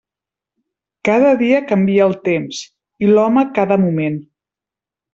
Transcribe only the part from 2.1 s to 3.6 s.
el temps, i l'home